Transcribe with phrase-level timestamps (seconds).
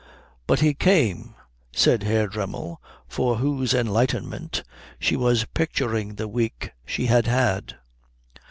[0.47, 1.35] "But he came,"
[1.71, 4.63] said Herr Dremmel, for whose enlightenment
[4.97, 7.75] she was picturing the week she had had.